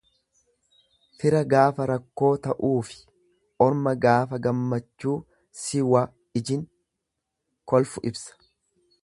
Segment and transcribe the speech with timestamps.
[1.17, 2.97] Fira gaafa rakkoo ta'uufi
[3.67, 5.15] orma gaafa gammachuu
[5.65, 6.67] si waijin
[7.75, 8.41] kolfu ibsa.